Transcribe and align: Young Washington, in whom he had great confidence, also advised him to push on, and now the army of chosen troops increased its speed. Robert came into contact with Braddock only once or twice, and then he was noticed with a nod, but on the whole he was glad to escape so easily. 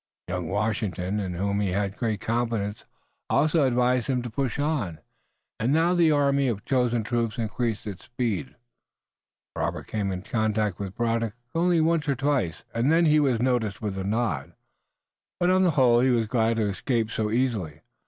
Young 0.29 0.47
Washington, 0.49 1.19
in 1.19 1.35
whom 1.35 1.59
he 1.59 1.73
had 1.73 1.95
great 1.95 2.19
confidence, 2.21 2.85
also 3.29 3.67
advised 3.67 4.07
him 4.07 4.23
to 4.23 4.31
push 4.31 4.57
on, 4.57 4.97
and 5.59 5.71
now 5.71 5.93
the 5.93 6.11
army 6.11 6.47
of 6.47 6.65
chosen 6.65 7.03
troops 7.03 7.37
increased 7.37 7.85
its 7.85 8.05
speed. 8.05 8.55
Robert 9.55 9.85
came 9.85 10.11
into 10.11 10.27
contact 10.31 10.79
with 10.79 10.95
Braddock 10.95 11.35
only 11.53 11.81
once 11.81 12.09
or 12.09 12.15
twice, 12.15 12.63
and 12.73 12.91
then 12.91 13.05
he 13.05 13.19
was 13.19 13.39
noticed 13.43 13.79
with 13.79 13.95
a 13.95 14.03
nod, 14.03 14.53
but 15.39 15.51
on 15.51 15.61
the 15.63 15.69
whole 15.77 15.99
he 15.99 16.09
was 16.09 16.25
glad 16.25 16.55
to 16.55 16.63
escape 16.63 17.11
so 17.11 17.29
easily. 17.29 17.81